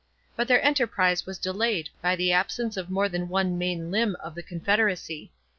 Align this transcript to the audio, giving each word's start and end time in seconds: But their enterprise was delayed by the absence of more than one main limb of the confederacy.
But 0.35 0.47
their 0.47 0.65
enterprise 0.65 1.27
was 1.27 1.37
delayed 1.37 1.89
by 2.01 2.15
the 2.15 2.31
absence 2.31 2.75
of 2.75 2.89
more 2.89 3.07
than 3.07 3.29
one 3.29 3.55
main 3.59 3.91
limb 3.91 4.15
of 4.19 4.33
the 4.33 4.41
confederacy. 4.41 5.31